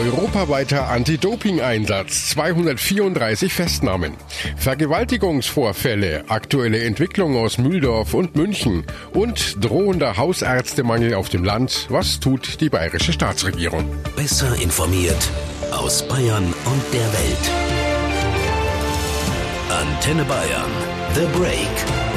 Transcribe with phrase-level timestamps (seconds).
[0.00, 4.14] Europaweiter Anti-Doping-Einsatz, 234 Festnahmen.
[4.56, 11.86] Vergewaltigungsvorfälle, aktuelle Entwicklung aus Mühldorf und München und drohender Hausärztemangel auf dem Land.
[11.90, 13.84] Was tut die bayerische Staatsregierung?
[14.16, 15.28] Besser informiert
[15.70, 17.50] aus Bayern und der Welt.
[19.68, 20.70] Antenne Bayern.
[21.14, 22.09] The Break.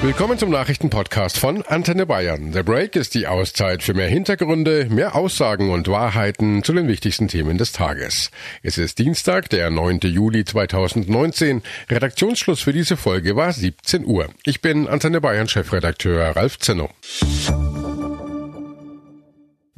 [0.00, 2.52] Willkommen zum Nachrichtenpodcast von Antenne Bayern.
[2.52, 7.26] The Break ist die Auszeit für mehr Hintergründe, mehr Aussagen und Wahrheiten zu den wichtigsten
[7.26, 8.30] Themen des Tages.
[8.62, 9.98] Es ist Dienstag, der 9.
[10.04, 11.62] Juli 2019.
[11.90, 14.28] Redaktionsschluss für diese Folge war 17 Uhr.
[14.44, 16.90] Ich bin Antenne Bayern Chefredakteur Ralf Zenno.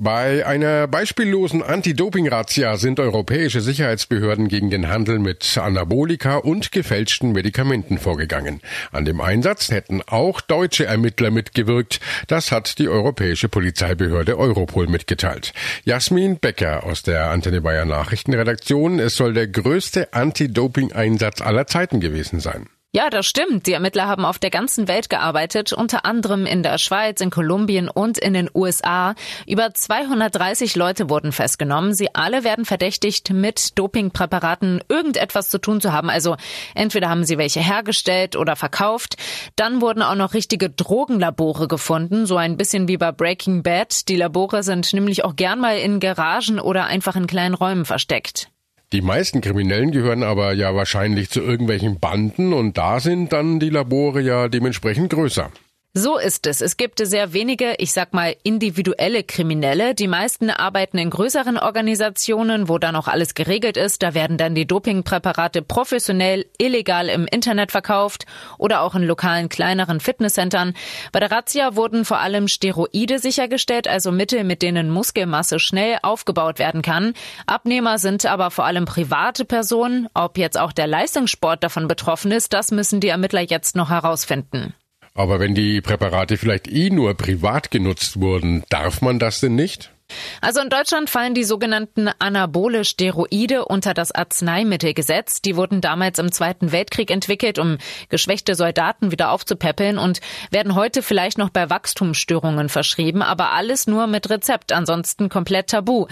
[0.02, 7.98] Bei einer beispiellosen Anti-Doping-Razzia sind europäische Sicherheitsbehörden gegen den Handel mit Anabolika und gefälschten Medikamenten
[7.98, 8.62] vorgegangen.
[8.92, 12.00] An dem Einsatz hätten auch deutsche Ermittler mitgewirkt.
[12.28, 15.52] Das hat die europäische Polizeibehörde Europol mitgeteilt.
[15.84, 19.00] Jasmin Becker aus der Antenne Bayern Nachrichtenredaktion.
[19.00, 22.70] Es soll der größte Anti-Doping-Einsatz aller Zeiten gewesen sein.
[22.92, 23.68] Ja, das stimmt.
[23.68, 27.88] Die Ermittler haben auf der ganzen Welt gearbeitet, unter anderem in der Schweiz, in Kolumbien
[27.88, 29.14] und in den USA.
[29.46, 31.94] Über 230 Leute wurden festgenommen.
[31.94, 36.10] Sie alle werden verdächtigt, mit Dopingpräparaten irgendetwas zu tun zu haben.
[36.10, 36.34] Also
[36.74, 39.14] entweder haben sie welche hergestellt oder verkauft.
[39.54, 44.08] Dann wurden auch noch richtige Drogenlabore gefunden, so ein bisschen wie bei Breaking Bad.
[44.08, 48.50] Die Labore sind nämlich auch gern mal in Garagen oder einfach in kleinen Räumen versteckt.
[48.92, 53.70] Die meisten Kriminellen gehören aber ja wahrscheinlich zu irgendwelchen Banden und da sind dann die
[53.70, 55.52] Labore ja dementsprechend größer.
[55.92, 56.60] So ist es.
[56.60, 59.96] Es gibt sehr wenige, ich sag mal, individuelle Kriminelle.
[59.96, 64.00] Die meisten arbeiten in größeren Organisationen, wo dann auch alles geregelt ist.
[64.04, 69.98] Da werden dann die Dopingpräparate professionell, illegal im Internet verkauft oder auch in lokalen kleineren
[69.98, 70.74] Fitnesscentern.
[71.10, 76.60] Bei der Razzia wurden vor allem Steroide sichergestellt, also Mittel, mit denen Muskelmasse schnell aufgebaut
[76.60, 77.14] werden kann.
[77.46, 80.06] Abnehmer sind aber vor allem private Personen.
[80.14, 84.72] Ob jetzt auch der Leistungssport davon betroffen ist, das müssen die Ermittler jetzt noch herausfinden.
[85.14, 89.92] Aber wenn die Präparate vielleicht eh nur privat genutzt wurden, darf man das denn nicht?
[90.40, 95.42] Also in Deutschland fallen die sogenannten anabole Steroide unter das Arzneimittelgesetz.
[95.42, 97.78] Die wurden damals im Zweiten Weltkrieg entwickelt, um
[98.08, 104.06] geschwächte Soldaten wieder aufzupäppeln und werden heute vielleicht noch bei Wachstumsstörungen verschrieben, aber alles nur
[104.06, 106.06] mit Rezept, ansonsten komplett tabu.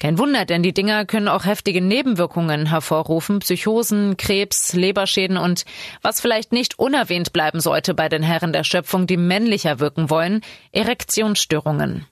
[0.00, 5.64] Kein Wunder, denn die Dinger können auch heftige Nebenwirkungen hervorrufen, Psychosen, Krebs, Leberschäden und
[6.02, 10.40] was vielleicht nicht unerwähnt bleiben sollte bei den Herren der Schöpfung, die männlicher wirken wollen,
[10.72, 12.06] Erektionsstörungen.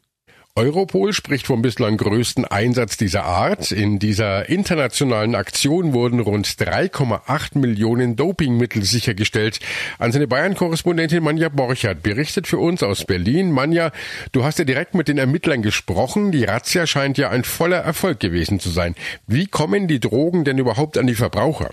[0.54, 3.72] Europol spricht vom bislang größten Einsatz dieser Art.
[3.72, 9.60] In dieser internationalen Aktion wurden rund 3,8 Millionen Dopingmittel sichergestellt.
[9.98, 13.50] An seine Bayern-Korrespondentin Manja Borchert berichtet für uns aus Berlin.
[13.50, 13.92] Manja,
[14.32, 16.32] du hast ja direkt mit den Ermittlern gesprochen.
[16.32, 18.94] Die Razzia scheint ja ein voller Erfolg gewesen zu sein.
[19.26, 21.70] Wie kommen die Drogen denn überhaupt an die Verbraucher?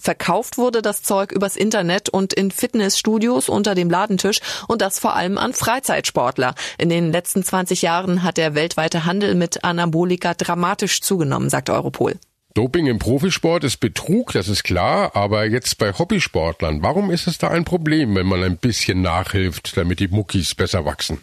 [0.00, 4.38] Verkauft wurde das Zeug übers Internet und in Fitnessstudios unter dem Ladentisch
[4.68, 6.54] und das vor allem an Freizeitsportler.
[6.78, 12.14] In den letzten 20 Jahren hat der weltweite Handel mit Anabolika dramatisch zugenommen, sagt Europol.
[12.54, 17.36] Doping im Profisport ist Betrug, das ist klar, aber jetzt bei Hobbysportlern, warum ist es
[17.36, 21.18] da ein Problem, wenn man ein bisschen nachhilft, damit die Muckis besser wachsen?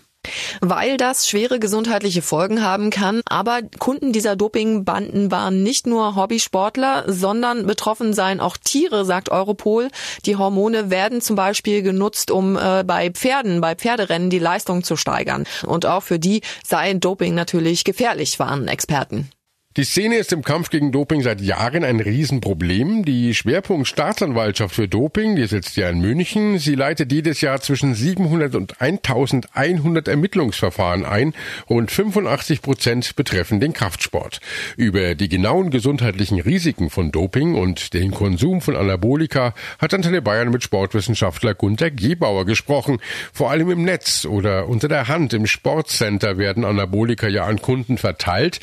[0.62, 3.22] Weil das schwere gesundheitliche Folgen haben kann.
[3.26, 9.90] Aber Kunden dieser Dopingbanden waren nicht nur Hobbysportler, sondern betroffen seien auch Tiere, sagt Europol.
[10.26, 14.96] Die Hormone werden zum Beispiel genutzt, um äh, bei Pferden, bei Pferderennen die Leistung zu
[14.96, 15.46] steigern.
[15.66, 19.30] Und auch für die sei Doping natürlich gefährlich, waren Experten.
[19.76, 23.06] Die Szene ist im Kampf gegen Doping seit Jahren ein Riesenproblem.
[23.06, 27.96] Die Schwerpunkt Staatsanwaltschaft für Doping, die sitzt ja in München, sie leitet jedes Jahr zwischen
[27.96, 31.34] 700 und 1100 Ermittlungsverfahren ein.
[31.72, 34.42] Rund 85 Prozent betreffen den Kraftsport.
[34.78, 40.52] Über die genauen gesundheitlichen Risiken von Doping und den Konsum von Anabolika hat Antenne Bayern
[40.52, 43.00] mit Sportwissenschaftler Gunter Gebauer gesprochen.
[43.34, 47.98] Vor allem im Netz oder unter der Hand im Sportcenter werden Anabolika ja an Kunden
[47.98, 48.60] verteilt.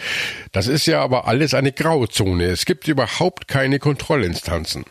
[0.53, 2.45] Das ist ja aber alles eine Grauzone.
[2.45, 4.85] Es gibt überhaupt keine Kontrollinstanzen.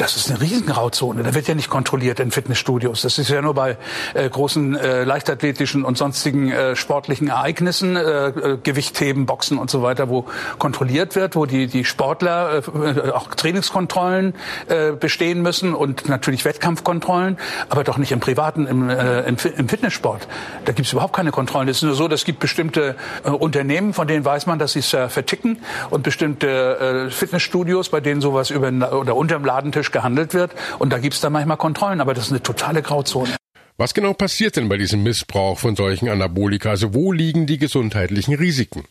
[0.00, 1.22] Das ist eine Riesengrauzone.
[1.22, 3.02] Da wird ja nicht kontrolliert in Fitnessstudios.
[3.02, 3.76] Das ist ja nur bei
[4.14, 9.82] äh, großen äh, leichtathletischen und sonstigen äh, sportlichen Ereignissen, äh, äh Gewichtheben, Boxen und so
[9.82, 10.24] weiter, wo
[10.56, 14.32] kontrolliert wird, wo die, die Sportler äh, auch Trainingskontrollen
[14.68, 17.36] äh, bestehen müssen und natürlich Wettkampfkontrollen,
[17.68, 20.28] aber doch nicht im privaten, im, äh, im, im Fitnesssport.
[20.64, 21.68] Da gibt es überhaupt keine Kontrollen.
[21.68, 24.78] Es ist nur so, es gibt bestimmte äh, Unternehmen, von denen weiß man, dass sie
[24.78, 25.58] es verticken
[25.90, 30.52] und bestimmte äh, Fitnessstudios, bei denen sowas über oder unterm Laden Ladentisch gehandelt wird.
[30.78, 33.36] Und da gibt es dann manchmal Kontrollen, aber das ist eine totale Grauzone.
[33.76, 36.70] Was genau passiert denn bei diesem Missbrauch von solchen Anabolika?
[36.70, 38.84] Also wo liegen die gesundheitlichen Risiken?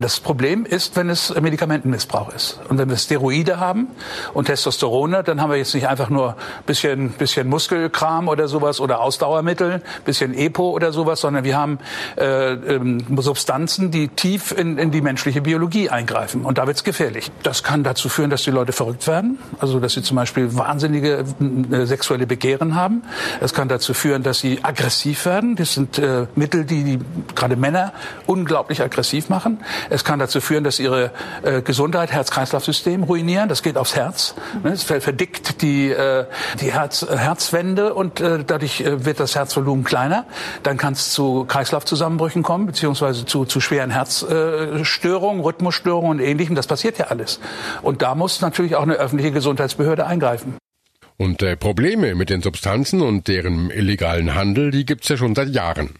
[0.00, 2.60] Das Problem ist, wenn es Medikamentenmissbrauch ist.
[2.68, 3.88] Und wenn wir Steroide haben
[4.32, 6.36] und Testosterone, dann haben wir jetzt nicht einfach nur
[6.66, 11.80] bisschen, bisschen Muskelkram oder sowas oder Ausdauermittel, bisschen EPO oder sowas, sondern wir haben
[12.16, 16.44] äh, ähm, Substanzen, die tief in, in die menschliche Biologie eingreifen.
[16.44, 17.32] Und da wird's gefährlich.
[17.42, 21.24] Das kann dazu führen, dass die Leute verrückt werden, also dass sie zum Beispiel wahnsinnige
[21.72, 23.02] äh, sexuelle Begehren haben.
[23.40, 25.56] Es kann dazu führen, dass sie aggressiv werden.
[25.56, 26.98] Das sind äh, Mittel, die, die
[27.34, 27.92] gerade Männer
[28.26, 29.58] unglaublich aggressiv machen.
[29.90, 31.10] Es kann dazu führen, dass ihre
[31.42, 33.48] äh, Gesundheit, Herz-Kreislauf-System ruinieren.
[33.48, 34.34] Das geht aufs Herz.
[34.62, 34.70] Ne?
[34.72, 36.26] Es verdickt die, äh,
[36.60, 40.26] die Herz, äh, Herzwände und äh, dadurch äh, wird das Herzvolumen kleiner.
[40.62, 46.54] Dann kann es zu Kreislaufzusammenbrüchen kommen, beziehungsweise zu, zu schweren Herzstörungen, Rhythmusstörungen und Ähnlichem.
[46.54, 47.40] Das passiert ja alles.
[47.82, 50.56] Und da muss natürlich auch eine öffentliche Gesundheitsbehörde eingreifen.
[51.16, 55.48] Und äh, Probleme mit den Substanzen und deren illegalen Handel, die gibt's ja schon seit
[55.48, 55.94] Jahren.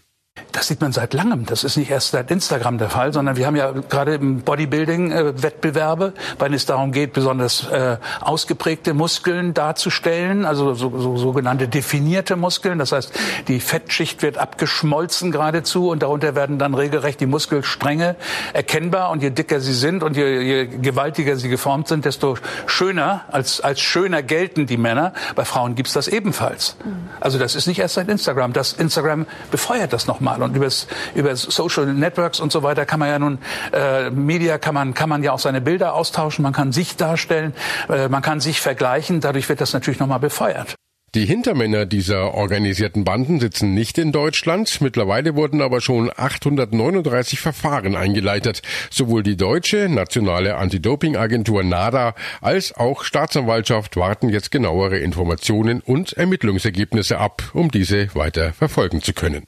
[0.51, 1.45] Das sieht man seit langem.
[1.45, 5.11] Das ist nicht erst seit Instagram der Fall, sondern wir haben ja gerade im Bodybuilding
[5.11, 11.67] äh, Wettbewerbe, wenn es darum geht, besonders äh, ausgeprägte Muskeln darzustellen, also so, so, sogenannte
[11.67, 12.79] definierte Muskeln.
[12.79, 13.13] Das heißt,
[13.47, 18.15] die Fettschicht wird abgeschmolzen geradezu und darunter werden dann regelrecht die Muskelstränge
[18.53, 19.11] erkennbar.
[19.11, 23.61] Und je dicker sie sind und je, je gewaltiger sie geformt sind, desto schöner, als,
[23.61, 25.13] als schöner gelten die Männer.
[25.35, 26.75] Bei Frauen gibt's das ebenfalls.
[27.19, 28.53] Also das ist nicht erst seit Instagram.
[28.53, 30.41] Das Instagram befeuert das nochmal mal.
[30.43, 33.39] Und übers, über Social Networks und so weiter kann man ja nun,
[33.73, 37.53] äh, Media kann man, kann man ja auch seine Bilder austauschen, man kann sich darstellen,
[37.89, 39.21] äh, man kann sich vergleichen.
[39.21, 40.75] Dadurch wird das natürlich nochmal befeuert.
[41.15, 44.79] Die Hintermänner dieser organisierten Banden sitzen nicht in Deutschland.
[44.79, 48.61] Mittlerweile wurden aber schon 839 Verfahren eingeleitet.
[48.91, 57.17] Sowohl die deutsche nationale Anti-Doping-Agentur NADA als auch Staatsanwaltschaft warten jetzt genauere Informationen und Ermittlungsergebnisse
[57.17, 59.45] ab, um diese weiter verfolgen zu können.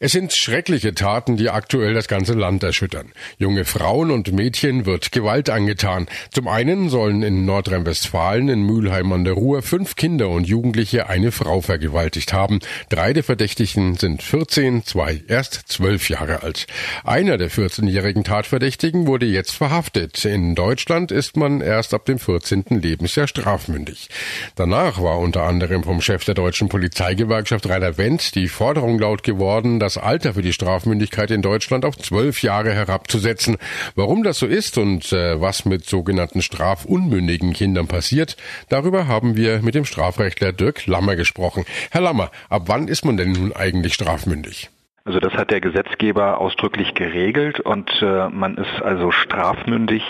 [0.00, 3.10] Es sind schreckliche Taten, die aktuell das ganze Land erschüttern.
[3.36, 6.06] Junge Frauen und Mädchen wird Gewalt angetan.
[6.30, 11.32] Zum einen sollen in Nordrhein-Westfalen in Mülheim an der Ruhr fünf Kinder und Jugendliche eine
[11.32, 12.60] Frau vergewaltigt haben.
[12.90, 16.68] Drei der Verdächtigen sind 14, zwei erst zwölf Jahre alt.
[17.02, 20.24] Einer der 14-jährigen Tatverdächtigen wurde jetzt verhaftet.
[20.24, 22.66] In Deutschland ist man erst ab dem 14.
[22.68, 24.10] Lebensjahr strafmündig.
[24.54, 29.80] Danach war unter anderem vom Chef der deutschen Polizeigewerkschaft Rainer Wendt die Forderung laut geworden,
[29.88, 33.56] das Alter für die Strafmündigkeit in Deutschland auf zwölf Jahre herabzusetzen.
[33.94, 38.36] Warum das so ist und äh, was mit sogenannten strafunmündigen Kindern passiert,
[38.68, 41.64] darüber haben wir mit dem Strafrechtler Dirk Lammer gesprochen.
[41.90, 44.68] Herr Lammer, ab wann ist man denn nun eigentlich strafmündig?
[45.06, 50.02] Also das hat der Gesetzgeber ausdrücklich geregelt und äh, man ist also strafmündig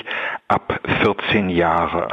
[0.49, 2.09] ab 14 Jahre.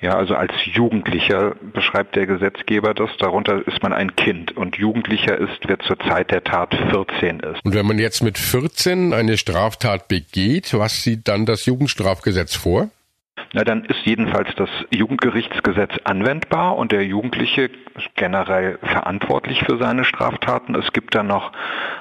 [0.00, 3.10] Ja, also als Jugendlicher beschreibt der Gesetzgeber das.
[3.18, 7.64] Darunter ist man ein Kind und Jugendlicher ist, wer zur Zeit der Tat 14 ist.
[7.64, 12.90] Und wenn man jetzt mit 14 eine Straftat begeht, was sieht dann das Jugendstrafgesetz vor?
[13.54, 17.70] Na, dann ist jedenfalls das Jugendgerichtsgesetz anwendbar und der Jugendliche
[18.14, 20.74] generell verantwortlich für seine Straftaten.
[20.74, 21.52] Es gibt dann noch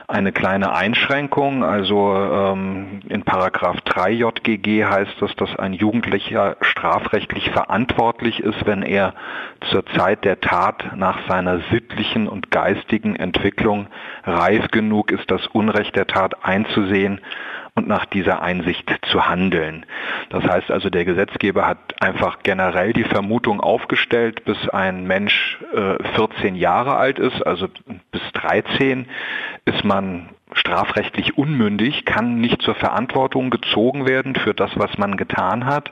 [0.10, 7.50] eine kleine Einschränkung, also ähm, in Paragraph 3 JGG heißt es, dass ein Jugendlicher strafrechtlich
[7.52, 9.14] verantwortlich ist, wenn er
[9.72, 13.88] zur Zeit der Tat nach seiner sittlichen und geistigen Entwicklung
[14.26, 17.22] reif genug ist, das Unrecht der Tat einzusehen
[17.78, 19.86] und nach dieser Einsicht zu handeln.
[20.30, 26.04] Das heißt also, der Gesetzgeber hat einfach generell die Vermutung aufgestellt, bis ein Mensch äh,
[26.16, 27.68] 14 Jahre alt ist, also
[28.12, 29.06] bis 13,
[29.66, 35.66] ist man strafrechtlich unmündig, kann nicht zur Verantwortung gezogen werden für das, was man getan
[35.66, 35.92] hat.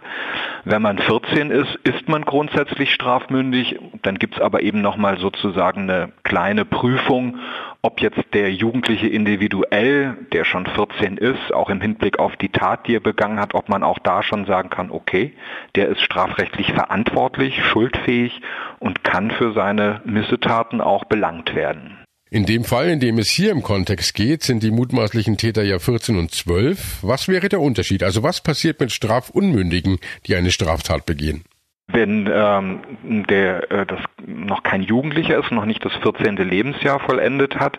[0.63, 3.79] Wenn man 14 ist, ist man grundsätzlich strafmündig.
[4.01, 7.39] Dann gibt es aber eben nochmal sozusagen eine kleine Prüfung,
[7.85, 12.87] ob jetzt der Jugendliche individuell, der schon 14 ist, auch im Hinblick auf die Tat,
[12.87, 15.33] die er begangen hat, ob man auch da schon sagen kann, okay,
[15.75, 18.41] der ist strafrechtlich verantwortlich, schuldfähig
[18.79, 21.99] und kann für seine Missetaten auch belangt werden.
[22.31, 25.77] In dem Fall, in dem es hier im Kontext geht, sind die mutmaßlichen Täter ja
[25.77, 27.03] 14 und 12.
[27.03, 28.01] Was wäre der Unterschied?
[28.01, 31.43] Also was passiert mit Strafunmündigen, die eine Straftat begehen?
[31.87, 36.35] Wenn ähm, der äh, das noch kein Jugendlicher ist, noch nicht das 14.
[36.37, 37.77] Lebensjahr vollendet hat,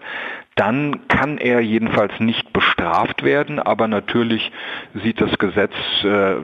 [0.56, 4.50] dann kann er jedenfalls nicht bestraft werden, aber natürlich
[4.94, 6.36] sieht das Gesetz äh,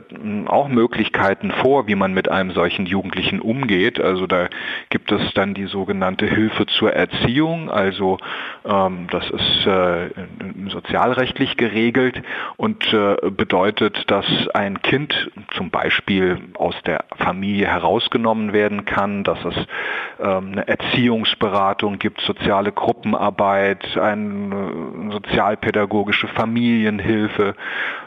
[0.47, 3.99] auch Möglichkeiten vor, wie man mit einem solchen Jugendlichen umgeht.
[3.99, 4.49] Also da
[4.91, 8.19] gibt es dann die sogenannte Hilfe zur Erziehung, also
[8.67, 10.11] ähm, das ist äh,
[10.69, 12.23] sozialrechtlich geregelt
[12.59, 19.43] und äh, bedeutet, dass ein Kind zum Beispiel aus der Familie herausgenommen werden kann, dass
[19.43, 19.57] es
[20.21, 27.55] ähm, eine Erziehungsberatung gibt, soziale Gruppenarbeit, eine sozialpädagogische Familienhilfe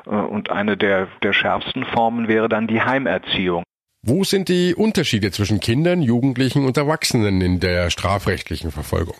[0.05, 3.63] und eine der, der schärfsten Formen wäre dann die Heimerziehung.
[4.03, 9.15] Wo sind die Unterschiede zwischen Kindern, Jugendlichen und Erwachsenen in der strafrechtlichen Verfolgung?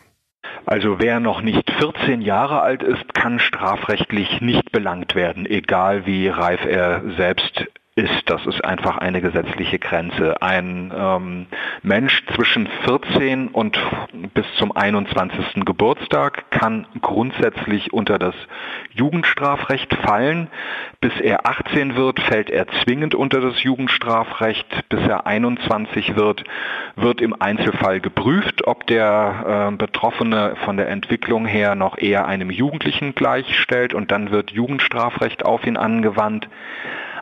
[0.67, 6.27] Also wer noch nicht 14 Jahre alt ist, kann strafrechtlich nicht belangt werden, egal wie
[6.27, 7.65] reif er selbst
[7.96, 8.30] ist.
[8.30, 10.42] Das ist einfach eine gesetzliche Grenze.
[10.42, 11.46] Ein ähm,
[11.82, 13.80] Mensch zwischen 14 und
[14.34, 15.64] bis zum 21.
[15.66, 18.36] Geburtstag kann grundsätzlich unter das
[18.92, 20.50] Jugendstrafrecht fallen.
[21.00, 24.90] Bis er 18 wird, fällt er zwingend unter das Jugendstrafrecht.
[24.90, 26.44] Bis er 21 wird,
[26.98, 32.50] wird im Einzelfall geprüft, ob der äh, Betroffene von der Entwicklung her noch eher einem
[32.50, 36.50] Jugendlichen gleichstellt und dann wird Jugendstrafrecht auf ihn angewandt.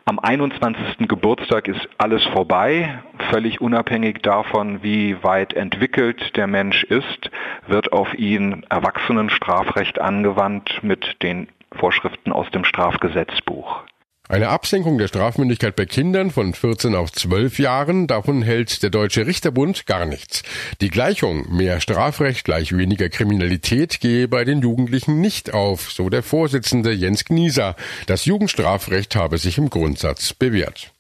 [0.06, 1.08] Am 21.
[1.08, 3.02] Geburtstag ist alles vorbei.
[3.30, 7.32] Völlig unabhängig davon, wie weit entwickelt der Mensch ist,
[7.68, 13.84] wird auf ihn Erwachsenenstrafrecht angewandt mit den Vorschriften aus dem Strafgesetzbuch.
[14.30, 19.28] Eine Absenkung der Strafmündigkeit bei Kindern von 14 auf 12 Jahren, davon hält der Deutsche
[19.28, 20.44] Richterbund gar nichts.
[20.80, 26.24] Die Gleichung mehr Strafrecht gleich weniger Kriminalität gehe bei den Jugendlichen nicht auf, so der
[26.24, 27.76] Vorsitzende Jens Gnieser.
[28.08, 30.93] Das Jugendstrafrecht habe sich im Grundsatz bewährt.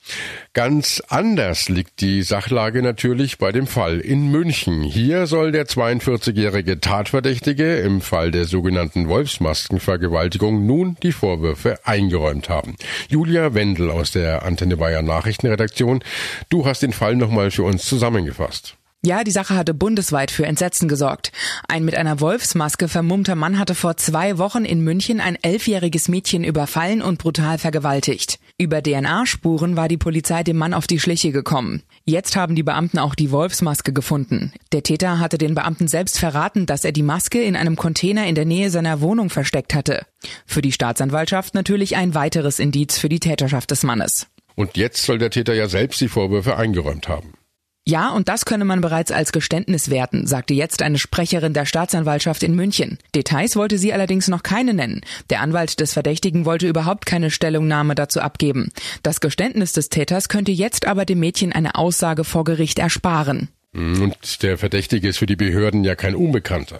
[0.53, 4.83] Ganz anders liegt die Sachlage natürlich bei dem Fall in München.
[4.83, 12.75] Hier soll der 42-jährige Tatverdächtige im Fall der sogenannten Wolfsmaskenvergewaltigung nun die Vorwürfe eingeräumt haben.
[13.10, 16.03] Julia Wendel aus der Antenne Bayern Nachrichtenredaktion,
[16.50, 18.75] du hast den Fall nochmal für uns zusammengefasst.
[19.05, 21.33] Ja, die Sache hatte bundesweit für Entsetzen gesorgt.
[21.67, 26.45] Ein mit einer Wolfsmaske vermummter Mann hatte vor zwei Wochen in München ein elfjähriges Mädchen
[26.45, 28.39] überfallen und brutal vergewaltigt.
[28.60, 31.81] Über DNA-Spuren war die Polizei dem Mann auf die Schliche gekommen.
[32.05, 34.53] Jetzt haben die Beamten auch die Wolfsmaske gefunden.
[34.72, 38.36] Der Täter hatte den Beamten selbst verraten, dass er die Maske in einem Container in
[38.36, 40.05] der Nähe seiner Wohnung versteckt hatte.
[40.45, 44.27] Für die Staatsanwaltschaft natürlich ein weiteres Indiz für die Täterschaft des Mannes.
[44.53, 47.33] Und jetzt soll der Täter ja selbst die Vorwürfe eingeräumt haben.
[47.85, 52.41] Ja, und das könne man bereits als Geständnis werten, sagte jetzt eine Sprecherin der Staatsanwaltschaft
[52.41, 52.97] in München.
[53.13, 55.01] Details wollte sie allerdings noch keine nennen.
[55.29, 58.71] Der Anwalt des Verdächtigen wollte überhaupt keine Stellungnahme dazu abgeben.
[59.03, 63.49] Das Geständnis des Täters könnte jetzt aber dem Mädchen eine Aussage vor Gericht ersparen.
[63.73, 66.79] Und der Verdächtige ist für die Behörden ja kein Unbekannter.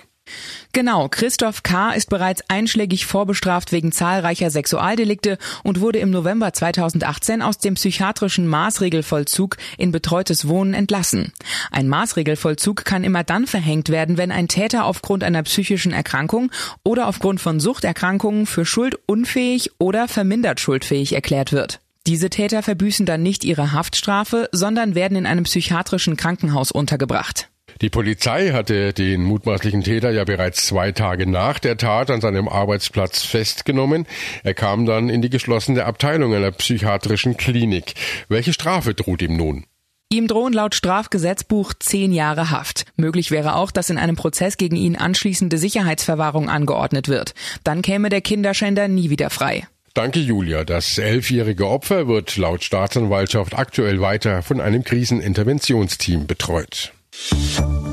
[0.75, 1.92] Genau, Christoph K.
[1.92, 8.48] ist bereits einschlägig vorbestraft wegen zahlreicher Sexualdelikte und wurde im November 2018 aus dem psychiatrischen
[8.48, 11.32] Maßregelvollzug in betreutes Wohnen entlassen.
[11.72, 16.51] Ein Maßregelvollzug kann immer dann verhängt werden, wenn ein Täter aufgrund einer psychischen Erkrankung
[16.84, 21.82] oder aufgrund von Suchterkrankungen für schuldunfähig oder vermindert schuldfähig erklärt wird.
[22.08, 27.50] Diese Täter verbüßen dann nicht ihre Haftstrafe, sondern werden in einem psychiatrischen Krankenhaus untergebracht.
[27.82, 32.48] Die Polizei hatte den mutmaßlichen Täter ja bereits zwei Tage nach der Tat an seinem
[32.48, 34.06] Arbeitsplatz festgenommen.
[34.44, 37.94] Er kam dann in die geschlossene Abteilung einer psychiatrischen Klinik.
[38.30, 39.65] Welche Strafe droht ihm nun?
[40.10, 42.86] Ihm drohen laut Strafgesetzbuch zehn Jahre Haft.
[42.96, 47.34] Möglich wäre auch, dass in einem Prozess gegen ihn anschließende Sicherheitsverwahrung angeordnet wird.
[47.63, 49.65] Dann käme der Kinderschänder nie wieder frei.
[49.96, 50.63] Danke, Julia.
[50.65, 56.94] Das elfjährige Opfer wird laut Staatsanwaltschaft aktuell weiter von einem Kriseninterventionsteam betreut.
[57.15, 57.93] Thank you.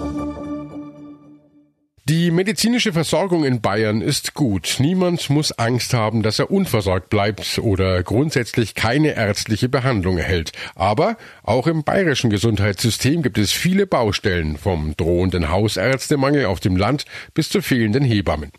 [2.11, 4.79] Die medizinische Versorgung in Bayern ist gut.
[4.81, 10.51] Niemand muss Angst haben, dass er unversorgt bleibt oder grundsätzlich keine ärztliche Behandlung erhält.
[10.75, 17.05] Aber auch im bayerischen Gesundheitssystem gibt es viele Baustellen, vom drohenden Hausärztemangel auf dem Land
[17.33, 18.51] bis zu fehlenden Hebammen.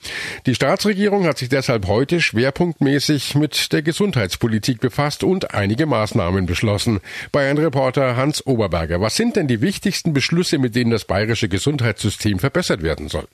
[0.46, 7.02] Die Staatsregierung hat sich deshalb heute schwerpunktmäßig mit der Gesundheitspolitik befasst und einige Maßnahmen beschlossen.
[7.34, 12.82] Bayern-Reporter Hans Oberberger, was sind denn die wichtigsten Beschlüsse, mit denen das bayerische Gesundheitssystem verbessert
[12.82, 13.28] werden soll?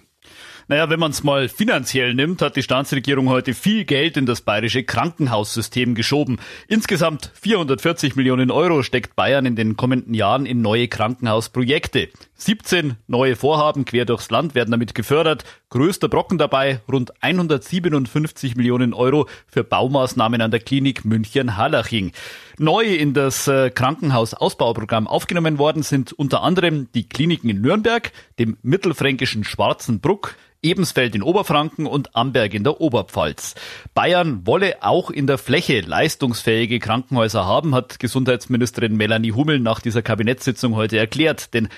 [0.69, 4.41] Naja, wenn man es mal finanziell nimmt, hat die Staatsregierung heute viel Geld in das
[4.41, 6.39] bayerische Krankenhaussystem geschoben.
[6.67, 12.09] Insgesamt 440 Millionen Euro steckt Bayern in den kommenden Jahren in neue Krankenhausprojekte.
[12.37, 15.43] 17 neue Vorhaben quer durchs Land werden damit gefördert.
[15.69, 22.11] Größter Brocken dabei rund 157 Millionen Euro für Baumaßnahmen an der Klinik München-Hallaching.
[22.59, 28.57] Neu in das äh, Krankenhausausbauprogramm aufgenommen worden sind unter anderem die Kliniken in Nürnberg, dem
[28.61, 33.55] mittelfränkischen Schwarzenbruck, Ebensfeld in Oberfranken und Amberg in der Oberpfalz.
[33.93, 40.01] Bayern wolle auch in der Fläche leistungsfähige Krankenhäuser haben, hat Gesundheitsministerin Melanie Hummel nach dieser
[40.01, 41.53] Kabinettssitzung heute erklärt.
[41.53, 41.69] Denn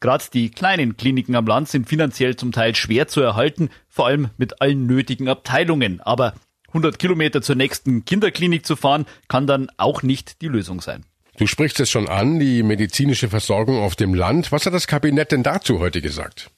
[0.00, 4.30] gerade die kleinen Kliniken am Land sind finanziell zum Teil schwer zu erhalten, vor allem
[4.36, 6.00] mit allen nötigen Abteilungen.
[6.00, 6.34] Aber
[6.68, 11.04] 100 Kilometer zur nächsten Kinderklinik zu fahren, kann dann auch nicht die Lösung sein.
[11.36, 14.52] Du sprichst es schon an, die medizinische Versorgung auf dem Land.
[14.52, 16.50] Was hat das Kabinett denn dazu heute gesagt?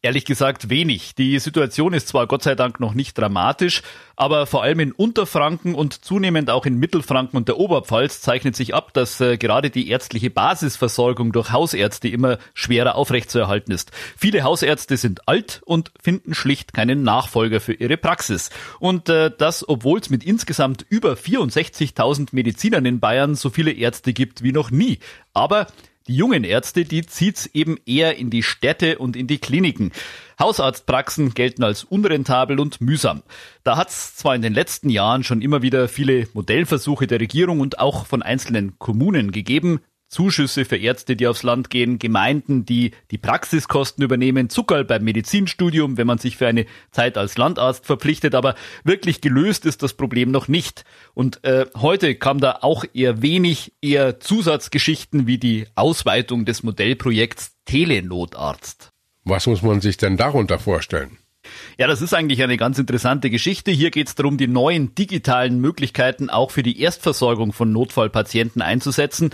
[0.00, 1.16] Ehrlich gesagt wenig.
[1.16, 3.82] Die Situation ist zwar Gott sei Dank noch nicht dramatisch,
[4.14, 8.76] aber vor allem in Unterfranken und zunehmend auch in Mittelfranken und der Oberpfalz zeichnet sich
[8.76, 13.90] ab, dass äh, gerade die ärztliche Basisversorgung durch Hausärzte immer schwerer aufrechtzuerhalten ist.
[14.16, 18.50] Viele Hausärzte sind alt und finden schlicht keinen Nachfolger für ihre Praxis.
[18.78, 24.12] Und äh, das, obwohl es mit insgesamt über 64.000 Medizinern in Bayern so viele Ärzte
[24.12, 25.00] gibt wie noch nie.
[25.34, 25.66] Aber
[26.08, 29.92] die jungen Ärzte, die zieht's eben eher in die Städte und in die Kliniken.
[30.40, 33.22] Hausarztpraxen gelten als unrentabel und mühsam.
[33.62, 37.78] Da hat's zwar in den letzten Jahren schon immer wieder viele Modellversuche der Regierung und
[37.78, 43.18] auch von einzelnen Kommunen gegeben, Zuschüsse für Ärzte, die aufs Land gehen, Gemeinden, die die
[43.18, 48.54] Praxiskosten übernehmen, Zuckerl beim Medizinstudium, wenn man sich für eine Zeit als Landarzt verpflichtet, aber
[48.84, 50.84] wirklich gelöst ist das Problem noch nicht.
[51.14, 57.52] Und äh, heute kam da auch eher wenig, eher Zusatzgeschichten wie die Ausweitung des Modellprojekts
[57.66, 58.90] Telenotarzt.
[59.24, 61.18] Was muss man sich denn darunter vorstellen?
[61.78, 63.70] Ja, das ist eigentlich eine ganz interessante Geschichte.
[63.70, 69.30] Hier geht es darum, die neuen digitalen Möglichkeiten auch für die Erstversorgung von Notfallpatienten einzusetzen.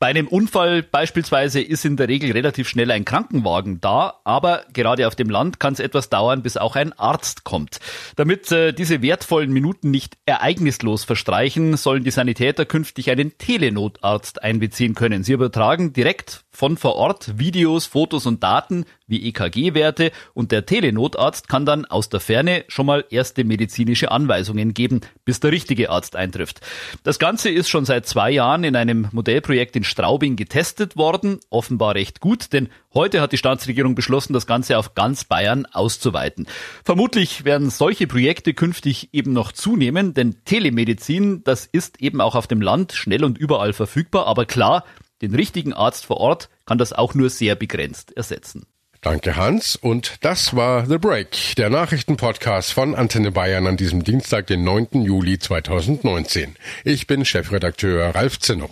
[0.00, 5.06] Bei einem Unfall beispielsweise ist in der Regel relativ schnell ein Krankenwagen da, aber gerade
[5.06, 7.78] auf dem Land kann es etwas dauern, bis auch ein Arzt kommt.
[8.16, 14.94] Damit äh, diese wertvollen Minuten nicht ereignislos verstreichen, sollen die Sanitäter künftig einen Telenotarzt einbeziehen
[14.94, 15.22] können.
[15.22, 21.48] Sie übertragen direkt von vor Ort Videos, Fotos und Daten wie EKG-Werte und der Telenotarzt
[21.48, 26.16] kann dann aus der Ferne schon mal erste medizinische Anweisungen geben, bis der richtige Arzt
[26.16, 26.60] eintrifft.
[27.02, 31.94] Das Ganze ist schon seit zwei Jahren in einem Modellprojekt in Straubing getestet worden, offenbar
[31.94, 36.46] recht gut, denn heute hat die Staatsregierung beschlossen, das Ganze auf ganz Bayern auszuweiten.
[36.84, 42.46] Vermutlich werden solche Projekte künftig eben noch zunehmen, denn Telemedizin, das ist eben auch auf
[42.46, 44.84] dem Land schnell und überall verfügbar, aber klar,
[45.22, 48.66] den richtigen Arzt vor Ort kann das auch nur sehr begrenzt ersetzen.
[49.04, 49.76] Danke, Hans.
[49.76, 55.02] Und das war The Break, der Nachrichtenpodcast von Antenne Bayern an diesem Dienstag, den 9.
[55.02, 56.56] Juli 2019.
[56.84, 58.70] Ich bin Chefredakteur Ralf Zinno.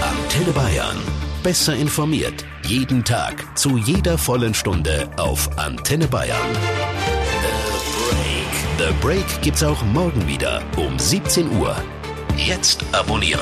[0.00, 0.96] Antenne Bayern.
[1.42, 2.46] Besser informiert.
[2.64, 3.58] Jeden Tag.
[3.58, 6.38] Zu jeder vollen Stunde auf Antenne Bayern.
[8.78, 8.88] The Break.
[8.88, 11.76] The Break gibt's auch morgen wieder um 17 Uhr.
[12.38, 13.40] Jetzt abonnieren.